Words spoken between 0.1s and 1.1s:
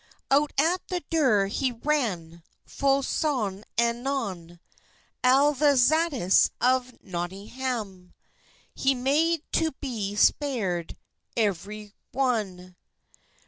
Out at the